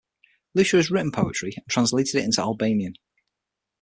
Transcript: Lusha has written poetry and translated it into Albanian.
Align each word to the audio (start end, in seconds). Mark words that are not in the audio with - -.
Lusha 0.57 0.77
has 0.77 0.89
written 0.89 1.11
poetry 1.11 1.53
and 1.55 1.63
translated 1.69 2.15
it 2.15 2.23
into 2.23 2.41
Albanian. 2.41 2.95